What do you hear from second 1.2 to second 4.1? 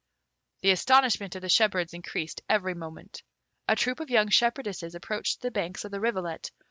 of the shepherds increased every moment. A troop of